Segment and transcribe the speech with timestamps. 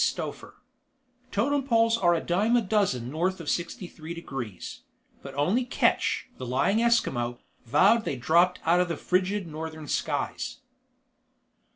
[0.03, 0.55] STOPHER
[1.31, 4.79] _Totem poles are a dime a dozen north of 63°...
[5.21, 10.57] but only Ketch, the lying Eskimo, vowed they dropped out of frigid northern skies.